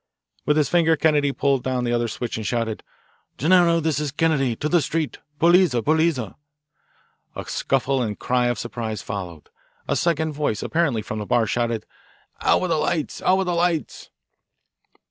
With 0.47 0.57
his 0.57 0.67
finger 0.67 0.95
Kennedy 0.95 1.31
pulled 1.31 1.61
down 1.63 1.83
the 1.83 1.93
other 1.93 2.07
switch 2.07 2.35
and 2.35 2.43
shouted: 2.43 2.81
"Gennaro, 3.37 3.79
this 3.79 3.99
is 3.99 4.11
Kennedy! 4.11 4.55
To 4.55 4.67
the 4.67 4.81
street! 4.81 5.19
Polizia! 5.39 5.83
Polizia!" 5.83 6.37
A 7.35 7.45
scuffle 7.45 8.01
and 8.01 8.13
a 8.13 8.15
cry 8.15 8.47
of 8.47 8.57
surprise 8.57 9.03
followed. 9.03 9.51
A 9.87 9.95
second 9.95 10.33
voice, 10.33 10.63
apparently 10.63 11.03
from 11.03 11.19
the 11.19 11.27
bar, 11.27 11.45
shouted, 11.45 11.85
"Out 12.41 12.61
with 12.61 12.71
the 12.71 12.77
lights, 12.77 13.21
out 13.21 13.35
with 13.37 13.45
the 13.45 13.53
lights!" 13.53 14.09